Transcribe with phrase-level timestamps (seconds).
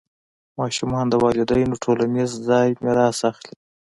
[0.59, 3.55] ماشومان د والدینو ټولنیز ځای میراث اخلي.